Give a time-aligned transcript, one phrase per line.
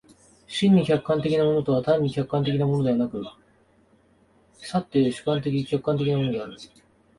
[0.47, 3.23] 真に客観的なものとは単に客観的なものでなく、
[4.59, 6.57] 却って主観的・客観的なものである。